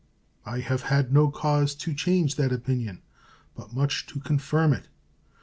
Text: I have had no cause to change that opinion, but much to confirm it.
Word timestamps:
I 0.47 0.61
have 0.61 0.81
had 0.89 1.13
no 1.13 1.29
cause 1.29 1.75
to 1.75 1.93
change 1.93 2.33
that 2.33 2.51
opinion, 2.51 3.03
but 3.53 3.71
much 3.75 4.07
to 4.07 4.19
confirm 4.19 4.73
it. 4.73 4.87